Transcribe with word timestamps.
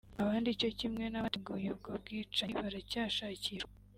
abandi 0.21 0.49
cyo 0.59 0.69
kimwe 0.79 1.05
n’abateguye 1.09 1.67
ubwo 1.75 1.91
bwicanyi 2.01 2.53
baracyashakishwa 2.63 3.71